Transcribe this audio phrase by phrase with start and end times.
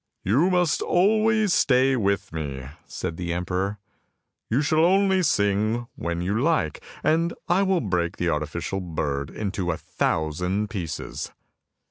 [0.23, 3.77] 'You must always stay with me!" said the emperor."
[4.49, 9.29] You shall only sing when you like, and I will break the arti ficial bird
[9.29, 11.31] into a thousand pieces!